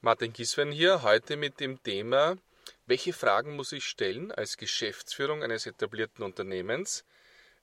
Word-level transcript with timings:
Martin 0.00 0.32
Giswen 0.32 0.70
hier, 0.70 1.02
heute 1.02 1.36
mit 1.36 1.58
dem 1.58 1.82
Thema, 1.82 2.36
welche 2.86 3.12
Fragen 3.12 3.56
muss 3.56 3.72
ich 3.72 3.84
stellen 3.84 4.30
als 4.30 4.56
Geschäftsführung 4.56 5.42
eines 5.42 5.66
etablierten 5.66 6.24
Unternehmens, 6.24 7.04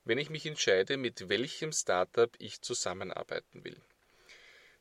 wenn 0.03 0.17
ich 0.17 0.29
mich 0.29 0.45
entscheide, 0.45 0.97
mit 0.97 1.29
welchem 1.29 1.71
Startup 1.71 2.29
ich 2.37 2.59
zusammenarbeiten 2.59 3.63
will. 3.63 3.77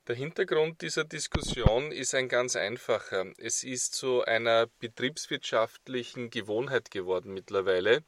Der 0.08 0.16
Hintergrund 0.16 0.82
dieser 0.82 1.04
Diskussion 1.04 1.92
ist 1.92 2.12
ein 2.16 2.28
ganz 2.28 2.56
einfacher. 2.56 3.32
Es 3.38 3.62
ist 3.62 3.94
zu 3.94 4.24
einer 4.24 4.66
betriebswirtschaftlichen 4.80 6.30
Gewohnheit 6.30 6.90
geworden 6.90 7.34
mittlerweile, 7.34 8.02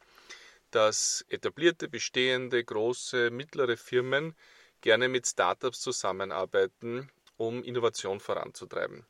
dass 0.71 1.25
etablierte, 1.29 1.87
bestehende, 1.87 2.61
große, 2.65 3.31
mittlere 3.31 3.77
Firmen 3.77 4.35
gerne 4.81 5.07
mit 5.07 5.25
Startups 5.25 5.79
zusammenarbeiten, 5.79 7.09
um 7.37 7.63
Innovation 7.63 8.19
voranzutreiben. 8.19 9.05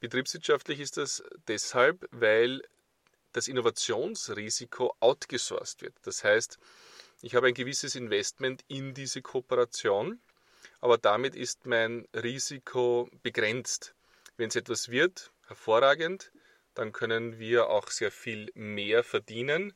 Betriebswirtschaftlich 0.00 0.80
ist 0.80 0.96
das 0.96 1.22
deshalb, 1.48 2.06
weil 2.10 2.62
das 3.32 3.48
Innovationsrisiko 3.48 4.94
outgesourced 5.00 5.82
wird. 5.82 5.94
Das 6.02 6.24
heißt, 6.24 6.58
ich 7.22 7.34
habe 7.34 7.48
ein 7.48 7.54
gewisses 7.54 7.94
Investment 7.94 8.62
in 8.68 8.94
diese 8.94 9.22
Kooperation, 9.22 10.20
aber 10.80 10.98
damit 10.98 11.34
ist 11.34 11.66
mein 11.66 12.06
Risiko 12.14 13.08
begrenzt. 13.22 13.94
Wenn 14.36 14.48
es 14.48 14.56
etwas 14.56 14.90
wird, 14.90 15.32
hervorragend, 15.46 16.30
dann 16.74 16.92
können 16.92 17.38
wir 17.38 17.68
auch 17.68 17.88
sehr 17.88 18.10
viel 18.10 18.50
mehr 18.54 19.02
verdienen. 19.02 19.72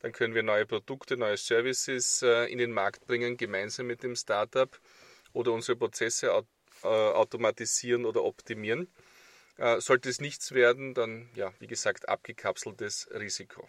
Dann 0.00 0.12
können 0.12 0.34
wir 0.34 0.42
neue 0.42 0.66
Produkte, 0.66 1.16
neue 1.16 1.36
Services 1.36 2.22
äh, 2.22 2.44
in 2.52 2.58
den 2.58 2.72
Markt 2.72 3.06
bringen, 3.06 3.36
gemeinsam 3.36 3.86
mit 3.86 4.02
dem 4.02 4.16
Startup 4.16 4.78
oder 5.32 5.52
unsere 5.52 5.76
Prozesse 5.76 6.44
äh, 6.82 6.86
automatisieren 6.86 8.04
oder 8.04 8.22
optimieren. 8.22 8.92
Äh, 9.62 9.80
sollte 9.80 10.08
es 10.08 10.20
nichts 10.20 10.50
werden, 10.50 10.92
dann, 10.92 11.30
ja, 11.36 11.54
wie 11.60 11.68
gesagt, 11.68 12.08
abgekapseltes 12.08 13.08
Risiko. 13.14 13.68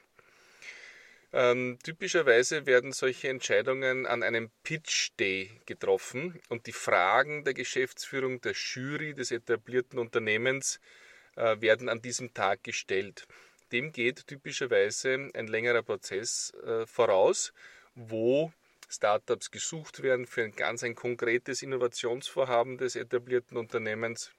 Ähm, 1.31 1.77
typischerweise 1.83 2.66
werden 2.66 2.94
solche 2.94 3.30
Entscheidungen 3.30 4.08
an 4.08 4.23
einem 4.23 4.49
Pitch 4.64 5.11
Day 5.19 5.52
getroffen 5.67 6.41
und 6.49 6.66
die 6.66 6.71
Fragen 6.71 7.44
der 7.44 7.53
Geschäftsführung, 7.53 8.41
der 8.41 8.53
Jury 8.53 9.14
des 9.14 9.30
etablierten 9.30 9.99
Unternehmens 9.99 10.80
äh, 11.36 11.61
werden 11.61 11.89
an 11.89 12.02
diesem 12.02 12.33
Tag 12.33 12.64
gestellt. 12.64 13.27
Dem 13.71 13.91
geht 13.91 14.25
typischerweise 14.25 15.30
ein 15.36 15.45
längerer 15.45 15.83
Prozess 15.83 16.53
äh, 16.66 16.88
voraus, 16.88 17.53
wo 17.94 18.52
Startups 18.89 19.52
gesucht 19.52 20.02
werden 20.02 20.25
für 20.25 20.44
ein 20.44 20.55
ganz 20.55 20.83
ein 20.83 20.95
konkretes 20.95 21.61
Innovationsvorhaben 21.61 22.80
des 22.80 22.95
etablierten 22.95 23.58
Unternehmens 23.58 24.31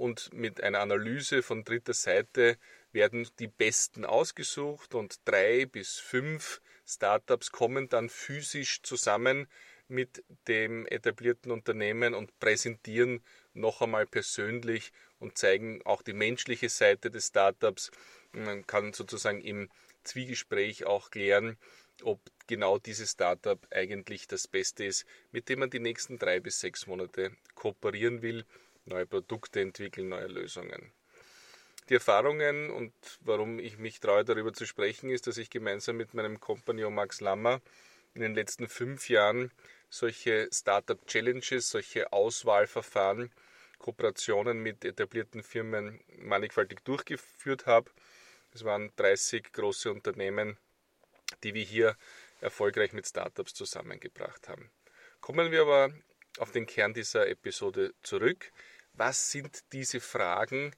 und 0.00 0.32
mit 0.32 0.62
einer 0.62 0.80
Analyse 0.80 1.42
von 1.42 1.62
dritter 1.62 1.92
Seite 1.92 2.56
werden 2.90 3.28
die 3.38 3.48
Besten 3.48 4.06
ausgesucht 4.06 4.94
und 4.94 5.20
drei 5.26 5.66
bis 5.66 5.98
fünf 5.98 6.62
Startups 6.86 7.52
kommen 7.52 7.90
dann 7.90 8.08
physisch 8.08 8.80
zusammen 8.82 9.46
mit 9.88 10.24
dem 10.48 10.86
etablierten 10.86 11.52
Unternehmen 11.52 12.14
und 12.14 12.38
präsentieren 12.40 13.22
noch 13.52 13.82
einmal 13.82 14.06
persönlich 14.06 14.90
und 15.18 15.36
zeigen 15.36 15.82
auch 15.84 16.00
die 16.00 16.14
menschliche 16.14 16.70
Seite 16.70 17.10
des 17.10 17.26
Startups. 17.26 17.90
Man 18.32 18.66
kann 18.66 18.94
sozusagen 18.94 19.42
im 19.42 19.68
Zwiegespräch 20.04 20.86
auch 20.86 21.10
klären, 21.10 21.58
ob 22.02 22.20
genau 22.46 22.78
dieses 22.78 23.10
Startup 23.12 23.60
eigentlich 23.70 24.26
das 24.26 24.48
Beste 24.48 24.86
ist, 24.86 25.04
mit 25.30 25.50
dem 25.50 25.58
man 25.58 25.68
die 25.68 25.78
nächsten 25.78 26.18
drei 26.18 26.40
bis 26.40 26.58
sechs 26.58 26.86
Monate 26.86 27.32
kooperieren 27.54 28.22
will 28.22 28.46
neue 28.90 29.06
Produkte 29.06 29.60
entwickeln, 29.60 30.08
neue 30.08 30.26
Lösungen. 30.26 30.92
Die 31.88 31.94
Erfahrungen 31.94 32.70
und 32.70 32.92
warum 33.20 33.58
ich 33.58 33.78
mich 33.78 33.98
traue, 33.98 34.24
darüber 34.24 34.52
zu 34.52 34.66
sprechen, 34.66 35.10
ist, 35.10 35.26
dass 35.26 35.38
ich 35.38 35.50
gemeinsam 35.50 35.96
mit 35.96 36.14
meinem 36.14 36.38
Kompagnon 36.38 36.94
Max 36.94 37.20
Lammer 37.20 37.60
in 38.14 38.20
den 38.20 38.34
letzten 38.34 38.68
fünf 38.68 39.08
Jahren 39.08 39.50
solche 39.88 40.48
Startup 40.52 41.04
Challenges, 41.06 41.70
solche 41.70 42.12
Auswahlverfahren, 42.12 43.32
Kooperationen 43.78 44.62
mit 44.62 44.84
etablierten 44.84 45.42
Firmen 45.42 46.00
mannigfaltig 46.18 46.80
durchgeführt 46.84 47.66
habe. 47.66 47.90
Es 48.52 48.64
waren 48.64 48.92
30 48.96 49.52
große 49.52 49.90
Unternehmen, 49.90 50.58
die 51.42 51.54
wir 51.54 51.64
hier 51.64 51.96
erfolgreich 52.40 52.92
mit 52.92 53.06
Startups 53.06 53.54
zusammengebracht 53.54 54.48
haben. 54.48 54.70
Kommen 55.20 55.50
wir 55.50 55.62
aber 55.62 55.90
auf 56.38 56.52
den 56.52 56.66
Kern 56.66 56.94
dieser 56.94 57.28
Episode 57.28 57.94
zurück. 58.02 58.52
Was 58.92 59.30
sind 59.30 59.64
diese 59.72 60.00
Fragen, 60.00 60.74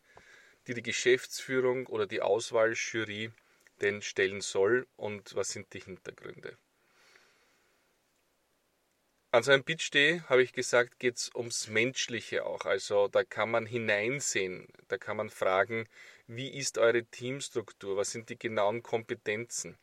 die 0.67 0.75
die 0.75 0.83
Geschäftsführung 0.83 1.87
oder 1.87 2.07
die 2.07 2.23
Auswahljury 2.23 3.33
denn 3.81 4.03
stellen 4.03 4.41
soll 4.41 4.87
und 4.97 5.35
was 5.35 5.51
sind 5.51 5.73
die 5.73 5.81
Hintergründe? 5.81 6.57
An 9.35 9.43
so 9.43 9.51
einem 9.51 9.65
Pitch 9.65 9.91
Day, 9.95 10.21
habe 10.29 10.43
ich 10.43 10.53
gesagt, 10.53 10.99
geht 10.99 11.17
es 11.17 11.31
ums 11.35 11.69
Menschliche 11.69 12.45
auch. 12.45 12.67
Also 12.67 13.09
da 13.09 13.25
kann 13.25 13.51
man 13.51 13.65
hineinsehen, 13.65 14.69
da 14.89 14.99
kann 14.99 15.17
man 15.17 15.31
fragen, 15.31 15.89
wie 16.27 16.53
ist 16.53 16.77
eure 16.77 17.05
Teamstruktur, 17.07 17.97
was 17.97 18.11
sind 18.11 18.29
die 18.29 18.39
genauen 18.39 18.83
Kompetenzen, 18.83 19.79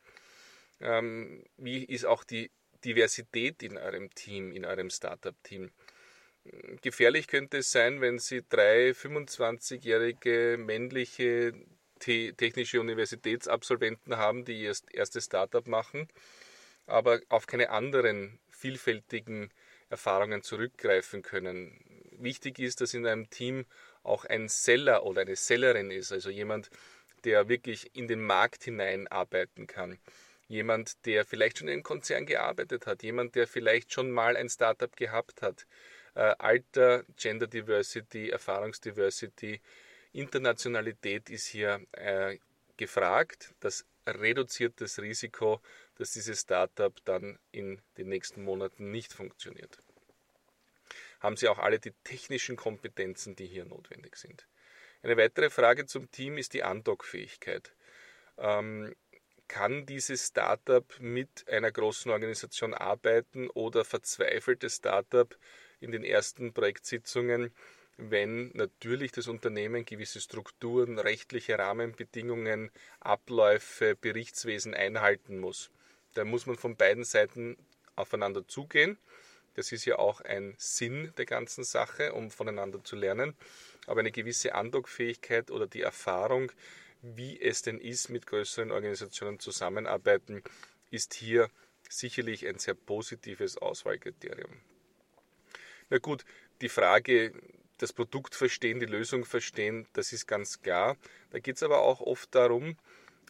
ähm, 0.80 1.44
wie 1.58 1.84
ist 1.84 2.06
auch 2.06 2.24
die 2.24 2.52
Diversität 2.86 3.64
in 3.64 3.78
eurem 3.78 4.14
Team, 4.14 4.52
in 4.52 4.66
eurem 4.66 4.92
Startup-Team. 4.92 5.72
Gefährlich 6.82 7.28
könnte 7.28 7.58
es 7.58 7.72
sein, 7.72 8.02
wenn 8.02 8.20
Sie 8.20 8.44
drei 8.48 8.92
25-jährige 8.92 10.58
männliche 10.58 11.54
technische 12.00 12.80
Universitätsabsolventen 12.80 14.18
haben, 14.18 14.46
die 14.46 14.64
ihr 14.64 14.74
erstes 14.94 15.26
Startup 15.26 15.68
machen, 15.68 16.08
aber 16.88 17.20
auf 17.28 17.46
keine 17.46 17.70
anderen 17.72 18.40
vielfältigen 18.50 19.50
Erfahrungen 19.90 20.42
zurückgreifen 20.42 21.22
können. 21.22 21.78
Wichtig 22.18 22.60
ist, 22.60 22.80
dass 22.80 22.94
in 22.94 23.06
einem 23.06 23.30
Team 23.30 23.66
auch 24.04 24.24
ein 24.26 24.48
Seller 24.48 25.06
oder 25.06 25.22
eine 25.22 25.36
Sellerin 25.36 25.92
ist, 25.92 26.12
also 26.12 26.30
jemand, 26.30 26.70
der 27.26 27.50
wirklich 27.50 27.96
in 27.96 28.08
den 28.08 28.22
Markt 28.22 28.64
hinein 28.64 29.08
arbeiten 29.08 29.68
kann 29.68 30.00
jemand, 30.50 31.06
der 31.06 31.26
vielleicht 31.26 31.60
schon 31.60 31.68
in 31.68 31.74
einem 31.76 31.84
Konzern 31.84 32.26
gearbeitet 32.26 32.88
hat, 32.88 33.04
jemand, 33.04 33.36
der 33.36 33.48
vielleicht 33.48 33.94
schon 33.94 34.12
mal 34.12 34.36
ein 34.36 34.50
Startup 34.50 34.94
gehabt 34.96 35.42
hat. 35.42 35.66
Äh, 36.16 36.36
Alter, 36.38 37.04
Gender 37.18 37.48
Diversity, 37.48 38.30
Erfahrungsdiversity, 38.30 39.62
Internationalität 40.12 41.30
ist 41.30 41.48
hier 41.48 41.86
äh, 41.92 42.38
gefragt. 42.78 43.54
Das 43.60 43.86
reduziert 44.08 44.82
das 44.82 45.00
Risiko, 45.00 45.62
dass 45.96 46.12
dieses 46.12 46.42
Startup 46.42 46.94
dann 47.06 47.38
in 47.52 47.82
den 47.98 48.10
nächsten 48.10 48.44
Monaten 48.44 48.92
nicht 48.92 49.14
funktioniert. 49.14 49.78
Haben 51.20 51.36
Sie 51.36 51.48
auch 51.50 51.60
alle 51.60 51.80
die 51.80 51.94
technischen 52.04 52.56
Kompetenzen, 52.56 53.36
die 53.36 53.46
hier 53.46 53.66
notwendig 53.66 54.16
sind? 54.16 54.48
Eine 55.02 55.18
weitere 55.18 55.50
Frage 55.50 55.86
zum 55.86 56.10
Team 56.12 56.38
ist 56.38 56.54
die 56.54 56.64
Andockfähigkeit. 56.64 57.74
Ähm, 58.38 58.96
kann 59.48 59.86
dieses 59.86 60.28
Startup 60.28 60.86
mit 61.00 61.48
einer 61.50 61.72
großen 61.72 62.12
Organisation 62.12 62.74
arbeiten 62.74 63.50
oder 63.50 63.84
verzweifelt 63.84 64.64
das 64.64 64.76
Startup 64.76 65.36
in 65.80 65.92
den 65.92 66.04
ersten 66.04 66.54
Projektsitzungen, 66.54 67.52
wenn 67.98 68.52
natürlich 68.54 69.12
das 69.12 69.28
Unternehmen 69.28 69.84
gewisse 69.86 70.22
Strukturen, 70.22 71.00
rechtliche 71.00 71.58
Rahmenbedingungen, 71.58 72.72
Abläufe, 73.00 73.96
Berichtswesen 73.96 74.74
einhalten 74.74 75.40
muss. 75.40 75.70
Da 76.14 76.24
muss 76.24 76.46
man 76.46 76.56
von 76.56 76.76
beiden 76.76 77.04
Seiten 77.04 77.58
aufeinander 77.96 78.48
zugehen. 78.48 78.98
Das 79.56 79.72
ist 79.74 79.84
ja 79.86 80.00
auch 80.00 80.22
ein 80.22 80.56
Sinn 80.58 81.12
der 81.18 81.26
ganzen 81.26 81.66
Sache, 81.66 82.14
um 82.14 82.32
voneinander 82.32 82.84
zu 82.84 82.96
lernen. 82.96 83.36
Aber 83.88 84.00
eine 84.00 84.12
gewisse 84.12 84.56
Andockfähigkeit 84.56 85.52
oder 85.52 85.68
die 85.68 85.82
Erfahrung, 85.82 86.52
wie 87.02 87.40
es 87.42 87.62
denn 87.62 87.80
ist, 87.80 88.10
mit 88.10 88.28
größeren 88.28 88.72
Organisationen 88.72 89.40
zusammenarbeiten, 89.40 90.44
ist 90.92 91.14
hier 91.14 91.50
sicherlich 91.90 92.48
ein 92.48 92.60
sehr 92.60 92.76
positives 92.76 93.58
Auswahlkriterium. 93.58 94.62
Na 95.90 95.98
gut, 95.98 96.24
die 96.62 96.70
Frage, 96.70 97.34
das 97.80 97.94
Produkt 97.94 98.36
verstehen, 98.36 98.80
die 98.80 98.86
Lösung 98.86 99.26
verstehen, 99.26 99.88
das 99.94 100.14
ist 100.14 100.28
ganz 100.28 100.62
klar. 100.62 100.98
Da 101.32 101.40
geht 101.40 101.56
es 101.56 101.64
aber 101.64 101.80
auch 101.80 102.02
oft 102.02 102.34
darum, 102.36 102.78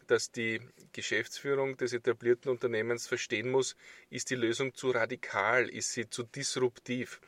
dass 0.07 0.31
die 0.31 0.59
Geschäftsführung 0.91 1.77
des 1.77 1.94
etablierten 1.94 2.51
Unternehmens 2.51 3.07
verstehen 3.07 3.50
muss, 3.50 3.77
ist 4.09 4.29
die 4.29 4.35
Lösung 4.35 4.73
zu 4.73 4.91
radikal, 4.91 5.69
ist 5.69 5.94
sie 5.94 6.09
zu 6.09 6.23
disruptiv. 6.23 7.21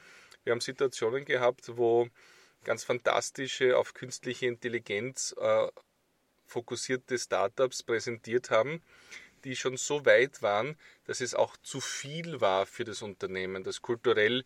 Wir 0.44 0.51
haben 0.51 0.62
Situationen 0.62 1.24
gehabt, 1.24 1.78
wo 1.78 2.10
ganz 2.63 2.83
fantastische 2.83 3.78
auf 3.78 3.94
künstliche 3.94 4.48
Intelligenz 4.48 5.33
äh, 5.39 5.68
fokussierte 6.45 7.18
Startups 7.18 7.83
präsentiert 7.83 8.50
haben, 8.50 8.81
die 9.44 9.56
schon 9.56 9.78
so 9.78 10.06
weit 10.06 10.42
waren, 10.42 10.75
dass 11.06 11.22
es 11.22 11.33
auch 11.36 11.56
zu 11.57 11.80
viel 11.80 12.42
war 12.42 12.66
für 12.66 12.83
das 12.83 13.01
Unternehmen, 13.01 13.63
dass 13.63 13.81
kulturell 13.81 14.44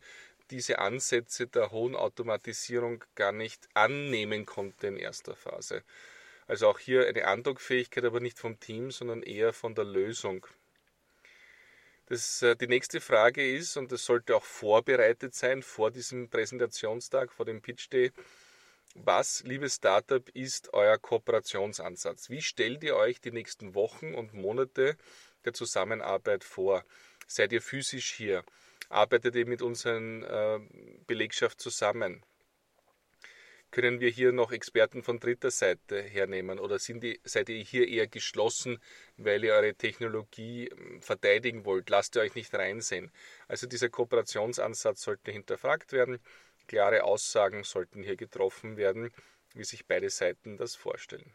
diese 0.52 0.80
Ansätze 0.80 1.48
der 1.48 1.72
hohen 1.72 1.96
Automatisierung 1.96 3.04
gar 3.16 3.32
nicht 3.32 3.68
annehmen 3.74 4.46
konnte 4.46 4.88
in 4.88 4.98
erster 4.98 5.36
Phase. 5.36 5.84
Also 6.48 6.68
auch 6.68 6.80
hier 6.80 7.08
eine 7.08 7.26
Andockfähigkeit, 7.26 8.06
aber 8.06 8.20
nicht 8.20 8.38
vom 8.38 8.60
Team, 8.60 8.92
sondern 8.92 9.24
eher 9.24 9.54
von 9.54 9.74
der 9.74 9.86
Lösung. 9.86 10.46
Das, 12.08 12.44
äh, 12.44 12.56
die 12.56 12.68
nächste 12.68 13.02
Frage 13.02 13.56
ist, 13.56 13.78
und 13.78 13.92
das 13.92 14.06
sollte 14.06 14.36
auch 14.36 14.44
vorbereitet 14.44 15.34
sein 15.34 15.64
vor 15.64 15.90
diesem 15.90 16.30
Präsentationstag, 16.30 17.32
vor 17.32 17.46
dem 17.46 17.62
Pitch 17.62 17.90
Day, 17.90 18.12
was, 18.94 19.44
liebes 19.44 19.76
Startup, 19.76 20.28
ist 20.30 20.74
euer 20.74 20.98
Kooperationsansatz? 20.98 22.30
Wie 22.30 22.42
stellt 22.42 22.84
ihr 22.84 22.96
euch 22.96 23.20
die 23.20 23.32
nächsten 23.32 23.74
Wochen 23.74 24.14
und 24.14 24.34
Monate 24.34 24.98
der 25.44 25.54
Zusammenarbeit 25.54 26.44
vor? 26.44 26.86
Seid 27.28 27.52
ihr 27.52 27.62
physisch 27.62 28.14
hier? 28.14 28.46
Arbeitet 28.90 29.36
ihr 29.36 29.46
mit 29.46 29.62
unseren 29.62 30.24
äh, 30.24 30.60
Belegschaft 31.08 31.60
zusammen? 31.60 32.24
Können 33.76 34.00
wir 34.00 34.10
hier 34.10 34.32
noch 34.32 34.54
Experten 34.54 35.04
von 35.04 35.20
dritter 35.20 35.52
Seite 35.52 36.02
hernehmen 36.02 36.60
oder 36.60 36.80
sind 36.80 37.04
die, 37.04 37.20
seid 37.26 37.50
ihr 37.50 37.62
hier 37.62 37.88
eher 37.88 38.08
geschlossen, 38.08 38.80
weil 39.18 39.44
ihr 39.44 39.54
eure 39.54 39.76
Technologie 39.76 40.70
ähm, 40.70 41.02
verteidigen 41.02 41.66
wollt? 41.66 41.90
Lasst 41.90 42.16
ihr 42.16 42.22
euch 42.22 42.36
nicht 42.36 42.54
reinsehen. 42.54 43.12
Also 43.50 43.68
dieser 43.68 43.90
Kooperationsansatz 43.90 45.02
sollte 45.02 45.32
hinterfragt 45.32 45.92
werden. 45.92 46.20
Klare 46.68 47.04
Aussagen 47.04 47.66
sollten 47.66 48.02
hier 48.02 48.16
getroffen 48.16 48.78
werden, 48.78 49.12
wie 49.54 49.66
sich 49.66 49.86
beide 49.86 50.10
Seiten 50.10 50.56
das 50.56 50.76
vorstellen. 50.76 51.34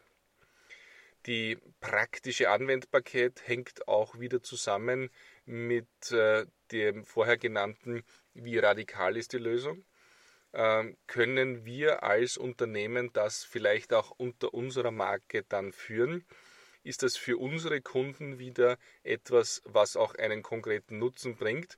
Die 1.27 1.59
praktische 1.79 2.49
Anwendbarkeit 2.49 3.43
hängt 3.45 3.87
auch 3.87 4.19
wieder 4.19 4.41
zusammen 4.41 5.11
mit 5.45 6.11
äh, 6.11 6.47
dem 6.71 7.05
vorher 7.05 7.37
genannten, 7.37 8.03
wie 8.33 8.57
radikal 8.57 9.17
ist 9.17 9.33
die 9.33 9.37
Lösung. 9.37 9.85
Ähm, 10.53 10.97
können 11.07 11.65
wir 11.65 12.03
als 12.03 12.37
Unternehmen 12.37 13.11
das 13.13 13.43
vielleicht 13.43 13.93
auch 13.93 14.11
unter 14.11 14.53
unserer 14.53 14.91
Marke 14.91 15.43
dann 15.47 15.71
führen? 15.71 16.25
Ist 16.83 17.03
das 17.03 17.15
für 17.15 17.37
unsere 17.37 17.81
Kunden 17.81 18.39
wieder 18.39 18.77
etwas, 19.03 19.61
was 19.65 19.95
auch 19.95 20.15
einen 20.15 20.41
konkreten 20.41 20.97
Nutzen 20.97 21.35
bringt? 21.35 21.77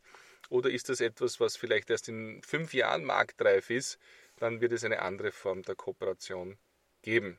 Oder 0.49 0.69
ist 0.69 0.89
das 0.89 1.01
etwas, 1.01 1.39
was 1.39 1.57
vielleicht 1.57 1.89
erst 1.89 2.09
in 2.09 2.41
fünf 2.41 2.73
Jahren 2.73 3.03
marktreif 3.03 3.69
ist? 3.69 3.99
Dann 4.37 4.61
wird 4.61 4.71
es 4.71 4.83
eine 4.83 5.01
andere 5.01 5.31
Form 5.31 5.61
der 5.63 5.75
Kooperation 5.75 6.57
geben. 7.01 7.37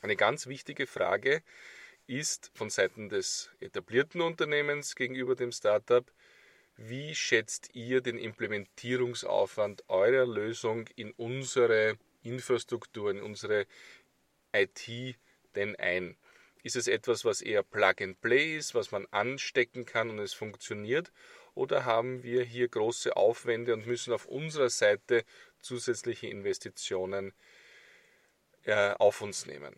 Eine 0.00 0.16
ganz 0.16 0.46
wichtige 0.46 0.86
Frage 0.86 1.42
ist 2.06 2.50
von 2.54 2.70
Seiten 2.70 3.08
des 3.08 3.50
etablierten 3.60 4.20
Unternehmens 4.20 4.94
gegenüber 4.94 5.34
dem 5.34 5.52
Startup, 5.52 6.10
wie 6.78 7.12
schätzt 7.14 7.74
ihr 7.74 8.00
den 8.00 8.18
Implementierungsaufwand 8.18 9.84
eurer 9.88 10.26
Lösung 10.26 10.86
in 10.94 11.10
unsere 11.12 11.98
Infrastruktur, 12.22 13.10
in 13.10 13.20
unsere 13.20 13.66
IT 14.52 15.16
denn 15.56 15.74
ein? 15.76 16.16
Ist 16.62 16.76
es 16.76 16.86
etwas, 16.86 17.24
was 17.24 17.42
eher 17.42 17.64
Plug 17.64 17.94
and 18.00 18.20
Play 18.20 18.56
ist, 18.56 18.76
was 18.76 18.92
man 18.92 19.06
anstecken 19.10 19.86
kann 19.86 20.08
und 20.08 20.20
es 20.20 20.34
funktioniert? 20.34 21.12
Oder 21.56 21.84
haben 21.84 22.22
wir 22.22 22.44
hier 22.44 22.68
große 22.68 23.16
Aufwände 23.16 23.74
und 23.74 23.86
müssen 23.86 24.12
auf 24.12 24.26
unserer 24.26 24.70
Seite 24.70 25.24
zusätzliche 25.60 26.28
Investitionen 26.28 27.32
äh, 28.62 28.92
auf 28.92 29.20
uns 29.20 29.46
nehmen? 29.46 29.74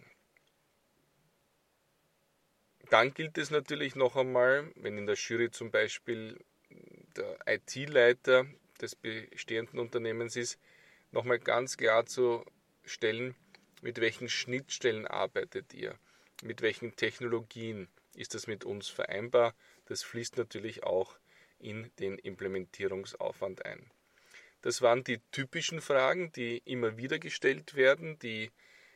Dann 2.91 3.15
gilt 3.15 3.39
es 3.39 3.51
natürlich 3.51 3.95
noch 3.95 4.17
einmal, 4.17 4.71
wenn 4.75 4.99
in 4.99 5.07
der 5.07 5.15
Jury 5.15 5.51
zum 5.51 5.71
Beispiel 5.71 6.39
der 7.17 7.39
IT-Leiter 7.47 8.47
des 8.81 8.95
bestehenden 8.95 9.79
Unternehmens 9.79 10.37
ist, 10.37 10.59
nochmal 11.13 11.39
ganz 11.39 11.77
klar 11.77 12.07
zu 12.07 12.45
stellen, 12.85 13.35
mit 13.83 14.01
welchen 14.01 14.29
Schnittstellen 14.29 15.07
arbeitet 15.07 15.75
ihr, 15.75 15.99
mit 16.43 16.63
welchen 16.63 16.97
Technologien 16.97 17.89
ist 18.15 18.35
das 18.35 18.47
mit 18.47 18.65
uns 18.65 18.89
vereinbar. 18.89 19.55
Das 19.87 20.03
fließt 20.03 20.37
natürlich 20.37 20.83
auch 20.85 21.19
in 21.59 21.91
den 21.99 22.19
Implementierungsaufwand 22.19 23.65
ein. 23.65 23.91
Das 24.63 24.83
waren 24.83 25.05
die 25.05 25.21
typischen 25.31 25.81
Fragen, 25.81 26.33
die 26.33 26.59
immer 26.65 26.97
wieder 26.97 27.19
gestellt 27.19 27.75
werden, 27.75 28.19
die 28.19 28.51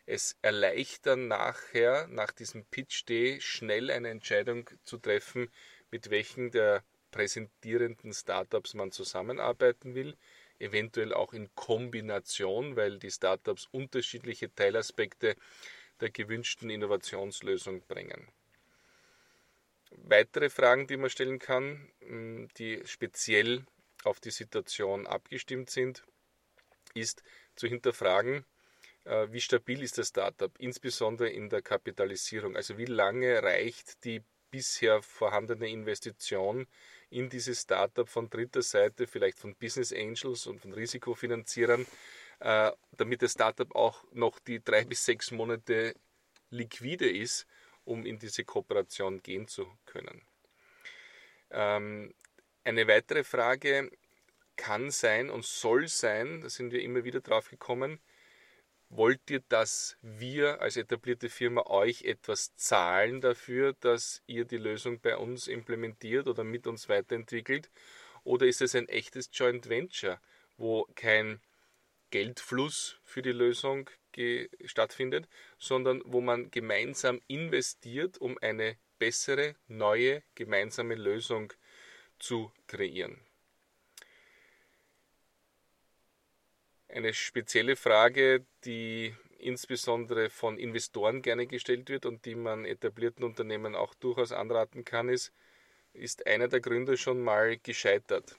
es 0.06 0.36
erleichtern, 0.42 1.28
nachher, 1.28 2.06
nach 2.08 2.32
diesem 2.32 2.66
Pitch 2.66 3.08
Day, 3.08 3.40
schnell 3.40 3.90
eine 3.90 4.10
Entscheidung 4.10 4.68
zu 4.82 4.98
treffen, 4.98 5.50
mit 5.90 6.10
welchen 6.10 6.50
der 6.50 6.84
präsentierenden 7.14 8.12
Startups 8.12 8.74
man 8.74 8.90
zusammenarbeiten 8.90 9.94
will, 9.94 10.16
eventuell 10.58 11.14
auch 11.14 11.32
in 11.32 11.48
Kombination, 11.54 12.74
weil 12.74 12.98
die 12.98 13.12
Startups 13.12 13.68
unterschiedliche 13.70 14.52
Teilaspekte 14.52 15.36
der 16.00 16.10
gewünschten 16.10 16.70
Innovationslösung 16.70 17.82
bringen. 17.82 18.26
Weitere 19.92 20.50
Fragen, 20.50 20.88
die 20.88 20.96
man 20.96 21.08
stellen 21.08 21.38
kann, 21.38 21.88
hm, 22.00 22.48
die 22.58 22.82
speziell 22.84 23.64
auf 24.02 24.18
die 24.18 24.32
Situation 24.32 25.06
abgestimmt 25.06 25.70
sind, 25.70 26.02
ist 26.94 27.22
zu 27.54 27.68
hinterfragen, 27.68 28.44
äh, 29.04 29.28
wie 29.30 29.40
stabil 29.40 29.84
ist 29.84 29.98
das 29.98 30.08
Startup, 30.08 30.50
insbesondere 30.58 31.28
in 31.28 31.48
der 31.48 31.62
Kapitalisierung. 31.62 32.56
Also 32.56 32.76
wie 32.76 32.86
lange 32.86 33.40
reicht 33.40 34.04
die 34.04 34.20
bisher 34.54 35.02
vorhandene 35.02 35.68
Investition 35.68 36.68
in 37.14 37.28
dieses 37.28 37.62
Startup 37.62 38.08
von 38.08 38.28
dritter 38.28 38.62
Seite, 38.62 39.06
vielleicht 39.06 39.38
von 39.38 39.54
Business 39.54 39.92
Angels 39.92 40.46
und 40.46 40.60
von 40.60 40.72
Risikofinanzierern, 40.72 41.86
äh, 42.40 42.72
damit 42.96 43.22
das 43.22 43.32
Startup 43.32 43.72
auch 43.74 44.04
noch 44.12 44.40
die 44.40 44.62
drei 44.62 44.84
bis 44.84 45.04
sechs 45.04 45.30
Monate 45.30 45.94
liquide 46.50 47.08
ist, 47.08 47.46
um 47.84 48.04
in 48.04 48.18
diese 48.18 48.44
Kooperation 48.44 49.22
gehen 49.22 49.46
zu 49.46 49.66
können. 49.86 50.22
Ähm, 51.50 52.12
eine 52.64 52.88
weitere 52.88 53.22
Frage 53.22 53.90
kann 54.56 54.90
sein 54.90 55.30
und 55.30 55.44
soll 55.44 55.86
sein, 55.86 56.40
da 56.40 56.48
sind 56.48 56.72
wir 56.72 56.82
immer 56.82 57.04
wieder 57.04 57.20
drauf 57.20 57.48
gekommen, 57.48 58.00
wollt 58.88 59.30
ihr, 59.30 59.40
dass 59.48 59.96
wir 60.02 60.60
als 60.60 60.76
etablierte 60.76 61.28
Firma 61.28 61.66
euch 61.66 62.02
etwas 62.02 62.54
zahlen 62.56 63.20
dafür, 63.20 63.74
dass 63.80 64.22
ihr 64.26 64.44
die 64.44 64.58
Lösung 64.58 65.00
bei 65.00 65.16
uns 65.16 65.48
implementiert 65.48 66.28
oder 66.28 66.44
mit 66.44 66.66
uns 66.66 66.88
weiterentwickelt? 66.88 67.70
Oder 68.22 68.46
ist 68.46 68.62
es 68.62 68.74
ein 68.74 68.88
echtes 68.88 69.30
Joint 69.32 69.68
Venture, 69.68 70.20
wo 70.56 70.86
kein 70.94 71.40
Geldfluss 72.10 72.98
für 73.02 73.22
die 73.22 73.32
Lösung 73.32 73.90
stattfindet, 74.64 75.28
sondern 75.58 76.00
wo 76.04 76.20
man 76.20 76.50
gemeinsam 76.50 77.20
investiert, 77.26 78.18
um 78.18 78.38
eine 78.40 78.76
bessere, 78.98 79.56
neue, 79.66 80.22
gemeinsame 80.36 80.94
Lösung 80.94 81.52
zu 82.18 82.52
kreieren? 82.68 83.20
Eine 86.94 87.12
spezielle 87.12 87.74
Frage, 87.74 88.46
die 88.64 89.12
insbesondere 89.40 90.30
von 90.30 90.56
Investoren 90.56 91.22
gerne 91.22 91.48
gestellt 91.48 91.88
wird 91.88 92.06
und 92.06 92.24
die 92.24 92.36
man 92.36 92.64
etablierten 92.64 93.24
Unternehmen 93.24 93.74
auch 93.74 93.94
durchaus 93.94 94.30
anraten 94.30 94.84
kann, 94.84 95.08
ist, 95.08 95.32
ist 95.92 96.24
einer 96.28 96.46
der 96.46 96.60
Gründer 96.60 96.96
schon 96.96 97.20
mal 97.20 97.58
gescheitert? 97.58 98.36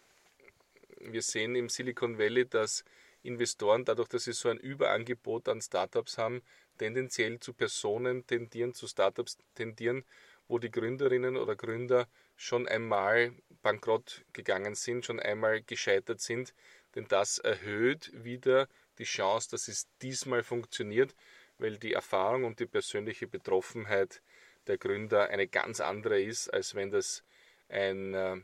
Wir 1.02 1.22
sehen 1.22 1.54
im 1.56 1.68
Silicon 1.68 2.18
Valley, 2.18 2.48
dass 2.48 2.86
Investoren, 3.24 3.84
dadurch, 3.84 4.08
dass 4.08 4.24
sie 4.24 4.32
so 4.32 4.48
ein 4.48 4.58
Überangebot 4.58 5.50
an 5.50 5.60
Startups 5.60 6.18
haben, 6.18 6.42
tendenziell 6.78 7.42
zu 7.42 7.54
Personen 7.54 8.26
tendieren, 8.26 8.74
zu 8.74 8.88
Startups 8.88 9.38
tendieren, 9.56 10.06
wo 10.48 10.60
die 10.60 10.72
Gründerinnen 10.72 11.36
oder 11.36 11.58
Gründer 11.58 12.08
schon 12.38 12.70
einmal 12.70 13.34
bankrott 13.62 14.24
gegangen 14.32 14.76
sind, 14.76 15.06
schon 15.06 15.20
einmal 15.20 15.62
gescheitert 15.62 16.22
sind, 16.22 16.54
denn 16.96 17.08
das 17.08 17.38
erhöht 17.40 18.12
wieder 18.14 18.68
die 18.98 19.04
Chance, 19.04 19.50
dass 19.52 19.68
es 19.68 19.88
diesmal 20.02 20.44
funktioniert, 20.44 21.16
weil 21.58 21.78
die 21.78 21.94
Erfahrung 21.94 22.46
und 22.46 22.60
die 22.60 22.66
persönliche 22.66 23.28
Betroffenheit 23.28 24.22
der 24.68 24.78
Gründer 24.78 25.30
eine 25.30 25.48
ganz 25.48 25.80
andere 25.80 26.22
ist, 26.22 26.50
als 26.50 26.76
wenn 26.76 26.92
das 26.92 27.24
ein 27.70 28.14
äh, 28.14 28.38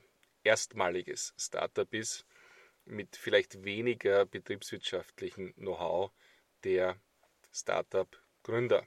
erstmaliges 0.44 1.34
Startup 1.38 1.92
ist 1.94 2.26
mit 2.86 3.16
vielleicht 3.16 3.64
weniger 3.64 4.26
betriebswirtschaftlichen 4.26 5.54
Know-how 5.56 6.12
der 6.64 7.00
Startup-Gründer. 7.52 8.86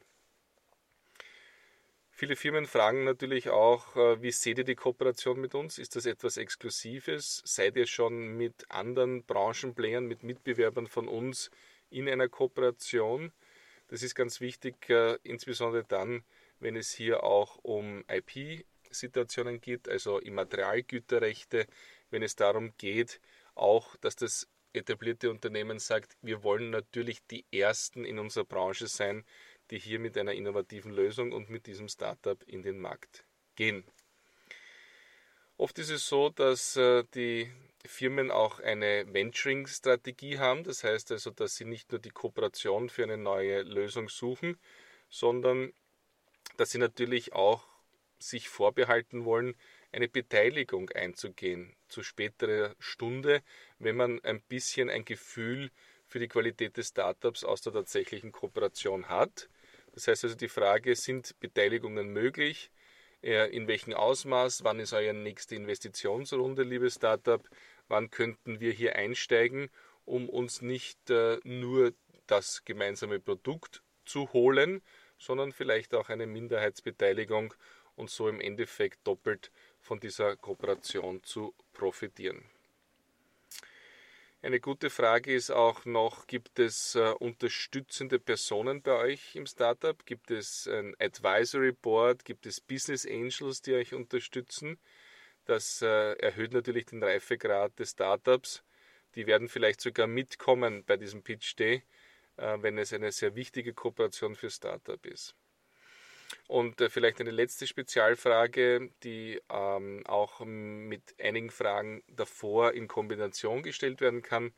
Viele 2.17 2.37
Firmen 2.37 2.67
fragen 2.67 3.03
natürlich 3.03 3.49
auch, 3.49 3.97
äh, 3.97 4.23
wie 4.23 4.31
seht 4.31 4.59
ihr 4.59 4.65
die 4.65 4.77
Kooperation 4.77 5.41
mit 5.41 5.57
uns? 5.57 5.79
Ist 5.79 5.97
das 5.97 6.07
etwas 6.07 6.37
Exklusives? 6.37 7.43
Seid 7.45 7.75
ihr 7.75 7.89
schon 7.89 8.37
mit 8.37 8.71
anderen 8.71 9.25
Branchenplayern, 9.25 10.07
mit 10.07 10.23
Mitbewerbern 10.23 10.87
von 10.87 11.09
uns 11.09 11.51
in 11.91 12.09
einer 12.09 12.29
Kooperation? 12.29 13.33
Das 13.89 14.05
ist 14.05 14.15
ganz 14.15 14.41
wichtig, 14.41 14.89
äh, 14.91 15.19
insbesondere 15.25 15.83
dann, 15.83 16.23
wenn 16.61 16.77
es 16.77 16.93
hier 16.93 17.25
auch 17.25 17.59
um 17.65 18.05
IP-Situationen 18.09 19.61
geht, 19.61 19.89
also 19.89 20.21
Immaterialgüterrechte, 20.21 21.67
wenn 22.11 22.23
es 22.23 22.37
darum 22.37 22.77
geht, 22.79 23.21
auch, 23.57 23.97
dass 23.97 24.15
das 24.15 24.49
etablierte 24.73 25.31
Unternehmen 25.31 25.81
sagt, 25.81 26.17
wir 26.23 26.45
wollen 26.45 26.71
natürlich 26.71 27.27
die 27.27 27.45
Ersten 27.51 28.05
in 28.05 28.21
unserer 28.21 28.45
Branche 28.45 28.87
sein, 28.87 29.25
die 29.71 29.79
hier 29.79 29.99
mit 29.99 30.17
einer 30.17 30.33
innovativen 30.33 30.93
Lösung 30.93 31.33
und 31.33 31.51
mit 31.51 31.67
diesem 31.67 31.89
Startup 31.89 32.43
in 32.45 32.63
den 32.63 32.79
Markt 32.79 33.25
gehen. 33.57 33.85
Oft 35.57 35.79
ist 35.79 35.91
es 35.91 36.09
so, 36.09 36.31
dass 36.31 36.77
äh, 36.77 37.05
die 37.15 37.51
Firmen 37.87 38.31
auch 38.31 38.61
eine 38.61 39.13
Venturing-Strategie 39.13 40.39
haben. 40.39 40.65
Das 40.65 40.83
heißt 40.83 41.13
also, 41.13 41.31
dass 41.31 41.57
sie 41.57 41.65
nicht 41.65 41.93
nur 41.93 42.01
die 42.01 42.11
Kooperation 42.11 42.89
für 42.89 43.05
eine 43.05 43.19
neue 43.19 43.63
Lösung 43.63 44.09
suchen, 44.09 44.59
sondern 45.09 45.73
dass 46.57 46.71
sie 46.71 46.79
natürlich 46.79 47.33
auch 47.35 47.67
sich 48.19 48.49
vorbehalten 48.49 49.25
wollen, 49.25 49.55
eine 49.93 50.09
Beteiligung 50.09 50.91
einzugehen 50.91 51.77
zu 51.89 52.03
späterer 52.03 52.75
Stunde, 52.79 53.43
wenn 53.79 53.97
man 53.97 54.21
ein 54.25 54.41
bisschen 54.43 54.91
ein 54.91 55.05
Gefühl 55.05 55.71
für 56.07 56.19
die 56.19 56.29
Qualität 56.29 56.77
des 56.77 56.89
Startups 56.89 57.45
aus 57.45 57.61
der 57.61 57.73
tatsächlichen 57.73 58.33
Kooperation 58.33 59.09
hat. 59.09 59.49
Das 59.95 60.09
heißt 60.09 60.25
also 60.25 60.37
die 60.37 60.49
Frage, 60.49 60.97
sind 60.97 61.39
Beteiligungen 61.39 62.09
möglich? 62.09 62.73
In 63.23 63.69
welchem 63.69 63.95
Ausmaß? 63.95 64.65
Wann 64.65 64.81
ist 64.81 64.93
eure 64.93 65.15
nächste 65.15 65.55
Investitionsrunde, 65.55 66.65
liebes 66.65 66.97
Startup? 66.97 67.49
Wann 67.87 68.11
könnten 68.11 68.59
wir 68.61 68.73
hier 68.73 68.97
einsteigen, 68.97 69.71
um 70.05 70.29
uns 70.29 70.63
nicht 70.63 71.11
äh, 71.11 71.39
nur 71.45 71.95
das 72.27 72.65
gemeinsame 72.65 73.21
Produkt 73.21 73.83
zu 74.05 74.33
holen, 74.33 74.83
sondern 75.17 75.53
vielleicht 75.53 75.95
auch 75.95 76.09
eine 76.09 76.27
Minderheitsbeteiligung 76.27 77.55
und 77.95 78.11
so 78.11 78.29
im 78.29 78.41
Endeffekt 78.41 79.07
doppelt 79.07 79.51
von 79.81 80.01
dieser 80.01 80.37
Kooperation 80.37 81.23
zu 81.23 81.55
profitieren. 81.73 82.45
Eine 84.45 84.61
gute 84.61 84.91
Frage 84.91 85.35
ist 85.35 85.51
auch 85.51 85.87
noch, 85.87 86.27
gibt 86.27 86.59
es 86.59 86.97
äh, 86.97 87.15
unterstützende 87.19 88.19
Personen 88.19 88.83
bei 88.83 88.93
euch 88.93 89.35
im 89.37 89.47
Startup? 89.47 90.05
Gibt 90.05 90.31
es 90.31 90.69
ein 90.69 90.95
Advisory 91.01 91.73
Board? 91.73 92.27
Gibt 92.27 92.45
es 92.45 92.61
Business 92.61 93.07
Angels, 93.07 93.63
die 93.63 93.73
euch 93.73 93.95
unterstützen? 93.95 94.79
Das 95.47 95.81
äh, 95.81 96.13
erhöht 96.19 96.53
natürlich 96.53 96.85
den 96.85 97.03
Reifegrad 97.03 97.79
des 97.79 97.93
Startups. 97.93 98.63
Die 99.15 99.27
werden 99.27 99.49
vielleicht 99.49 99.81
sogar 99.81 100.07
mitkommen 100.07 100.85
bei 100.85 100.99
diesem 100.99 101.23
Pitch 101.23 101.59
Day, 101.59 101.83
äh, 102.37 102.59
wenn 102.61 102.77
es 102.77 102.93
eine 102.93 103.13
sehr 103.13 103.35
wichtige 103.37 103.73
Kooperation 103.73 104.35
für 104.35 104.51
Startup 104.51 105.07
ist. 105.07 105.35
Und 106.47 106.81
äh, 106.81 106.91
vielleicht 106.91 107.21
eine 107.21 107.31
letzte 107.31 107.67
Spezialfrage, 107.67 108.91
die 109.03 109.41
ähm, 109.51 110.03
auch 110.07 110.41
mit 110.45 111.15
einigen 111.21 111.51
Fragen 111.51 112.03
davor 112.09 112.73
in 112.73 112.89
Kombination 112.89 113.63
gestellt 113.63 114.01
werden 114.01 114.23
kann. 114.23 114.53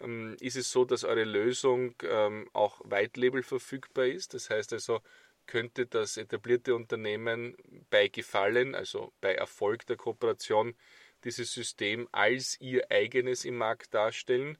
Ähm, 0.00 0.36
ist 0.40 0.56
es 0.56 0.70
so, 0.70 0.84
dass 0.84 1.04
eure 1.04 1.24
Lösung 1.24 1.94
ähm, 2.02 2.48
auch 2.52 2.80
White 2.84 3.42
verfügbar 3.42 4.06
ist? 4.06 4.34
Das 4.34 4.50
heißt 4.50 4.72
also, 4.72 5.00
könnte 5.46 5.86
das 5.86 6.16
etablierte 6.16 6.74
Unternehmen 6.74 7.56
bei 7.90 8.08
Gefallen, 8.08 8.74
also 8.74 9.12
bei 9.20 9.34
Erfolg 9.34 9.86
der 9.86 9.96
Kooperation, 9.96 10.74
dieses 11.24 11.52
System 11.52 12.08
als 12.12 12.60
ihr 12.60 12.90
eigenes 12.90 13.44
im 13.44 13.56
Markt 13.56 13.92
darstellen? 13.94 14.58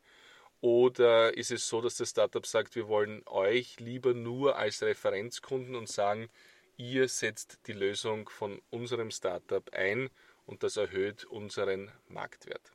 Oder 0.60 1.36
ist 1.36 1.52
es 1.52 1.68
so, 1.68 1.80
dass 1.80 1.96
das 1.96 2.10
Startup 2.10 2.44
sagt, 2.44 2.74
wir 2.74 2.88
wollen 2.88 3.22
euch 3.26 3.78
lieber 3.78 4.12
nur 4.14 4.56
als 4.56 4.82
Referenzkunden 4.82 5.76
und 5.76 5.88
sagen, 5.88 6.28
ihr 6.76 7.08
setzt 7.08 7.60
die 7.66 7.72
Lösung 7.72 8.28
von 8.28 8.60
unserem 8.70 9.10
Startup 9.10 9.68
ein 9.72 10.10
und 10.46 10.62
das 10.62 10.76
erhöht 10.76 11.24
unseren 11.24 11.92
Marktwert. 12.08 12.72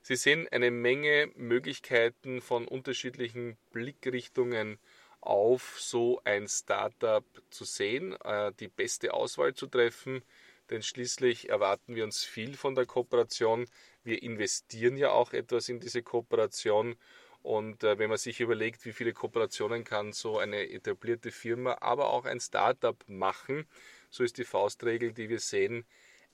Sie 0.00 0.16
sehen 0.16 0.48
eine 0.50 0.70
Menge 0.70 1.30
Möglichkeiten 1.36 2.40
von 2.40 2.66
unterschiedlichen 2.66 3.56
Blickrichtungen 3.72 4.78
auf 5.20 5.76
so 5.78 6.20
ein 6.24 6.48
Startup 6.48 7.24
zu 7.50 7.64
sehen, 7.64 8.16
äh, 8.24 8.52
die 8.58 8.68
beste 8.68 9.14
Auswahl 9.14 9.54
zu 9.54 9.68
treffen, 9.68 10.22
denn 10.70 10.82
schließlich 10.82 11.50
erwarten 11.50 11.94
wir 11.94 12.04
uns 12.04 12.24
viel 12.24 12.56
von 12.56 12.74
der 12.74 12.86
Kooperation. 12.86 13.66
Wir 14.04 14.22
investieren 14.22 14.96
ja 14.96 15.10
auch 15.10 15.32
etwas 15.32 15.68
in 15.68 15.80
diese 15.80 16.02
Kooperation 16.02 16.96
und 17.42 17.82
äh, 17.82 17.98
wenn 17.98 18.08
man 18.08 18.18
sich 18.18 18.40
überlegt, 18.40 18.84
wie 18.84 18.92
viele 18.92 19.12
Kooperationen 19.12 19.84
kann 19.84 20.12
so 20.12 20.38
eine 20.38 20.70
etablierte 20.70 21.32
Firma, 21.32 21.78
aber 21.80 22.10
auch 22.10 22.24
ein 22.24 22.40
Startup 22.40 22.96
machen, 23.08 23.66
so 24.10 24.22
ist 24.22 24.38
die 24.38 24.44
Faustregel, 24.44 25.12
die 25.12 25.28
wir 25.28 25.40
sehen, 25.40 25.84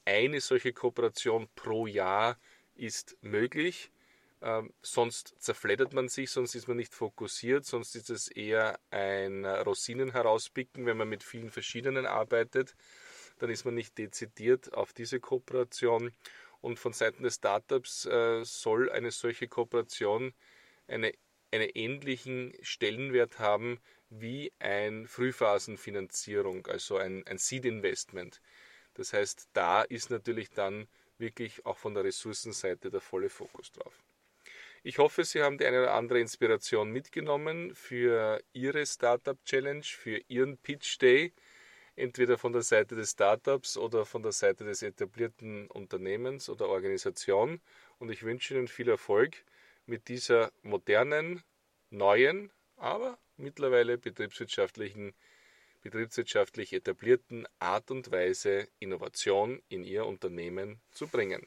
eine 0.04 0.40
solche 0.40 0.72
Kooperation 0.72 1.48
pro 1.54 1.86
Jahr 1.86 2.38
ist 2.74 3.16
möglich. 3.22 3.90
Ähm, 4.40 4.72
sonst 4.82 5.34
zerfleddert 5.38 5.92
man 5.94 6.08
sich, 6.08 6.30
sonst 6.30 6.54
ist 6.54 6.68
man 6.68 6.76
nicht 6.76 6.94
fokussiert, 6.94 7.64
sonst 7.64 7.96
ist 7.96 8.08
es 8.10 8.28
eher 8.28 8.78
ein 8.90 9.44
Rosinen 9.44 10.12
herauspicken, 10.12 10.86
wenn 10.86 10.96
man 10.96 11.08
mit 11.08 11.22
vielen 11.24 11.50
verschiedenen 11.50 12.06
arbeitet. 12.06 12.76
Dann 13.38 13.50
ist 13.50 13.64
man 13.64 13.74
nicht 13.74 13.98
dezidiert 13.98 14.74
auf 14.74 14.92
diese 14.92 15.20
Kooperation. 15.20 16.12
Und 16.60 16.78
von 16.78 16.92
Seiten 16.92 17.22
des 17.22 17.36
Startups 17.36 18.06
äh, 18.06 18.44
soll 18.44 18.90
eine 18.90 19.10
solche 19.10 19.48
Kooperation 19.48 20.32
eine, 20.88 21.12
einen 21.52 21.70
ähnlichen 21.74 22.52
Stellenwert 22.62 23.38
haben 23.38 23.80
wie 24.10 24.52
ein 24.58 25.06
Frühphasenfinanzierung, 25.06 26.66
also 26.66 26.96
ein, 26.96 27.26
ein 27.26 27.38
Seed-Investment. 27.38 28.40
Das 28.94 29.12
heißt, 29.12 29.48
da 29.52 29.82
ist 29.82 30.10
natürlich 30.10 30.50
dann 30.50 30.88
wirklich 31.18 31.64
auch 31.66 31.78
von 31.78 31.94
der 31.94 32.04
Ressourcenseite 32.04 32.90
der 32.90 33.00
volle 33.00 33.28
Fokus 33.28 33.70
drauf. 33.72 34.02
Ich 34.82 34.98
hoffe, 34.98 35.24
Sie 35.24 35.42
haben 35.42 35.58
die 35.58 35.66
eine 35.66 35.82
oder 35.82 35.94
andere 35.94 36.20
Inspiration 36.20 36.90
mitgenommen 36.90 37.74
für 37.74 38.40
Ihre 38.52 38.86
Startup 38.86 39.36
Challenge, 39.44 39.82
für 39.82 40.20
Ihren 40.28 40.56
Pitch 40.58 41.00
Day, 41.00 41.32
entweder 41.98 42.38
von 42.38 42.52
der 42.52 42.62
Seite 42.62 42.94
des 42.94 43.10
Startups 43.10 43.76
oder 43.76 44.06
von 44.06 44.22
der 44.22 44.32
Seite 44.32 44.64
des 44.64 44.82
etablierten 44.82 45.66
Unternehmens 45.68 46.48
oder 46.48 46.68
Organisation. 46.68 47.60
Und 47.98 48.10
ich 48.10 48.22
wünsche 48.22 48.54
Ihnen 48.54 48.68
viel 48.68 48.88
Erfolg 48.88 49.44
mit 49.86 50.08
dieser 50.08 50.52
modernen, 50.62 51.42
neuen, 51.90 52.50
aber 52.76 53.18
mittlerweile 53.36 53.98
betriebswirtschaftlichen, 53.98 55.14
betriebswirtschaftlich 55.82 56.72
etablierten 56.72 57.46
Art 57.58 57.90
und 57.90 58.10
Weise, 58.10 58.68
Innovation 58.78 59.62
in 59.68 59.82
Ihr 59.82 60.06
Unternehmen 60.06 60.80
zu 60.92 61.08
bringen. 61.08 61.46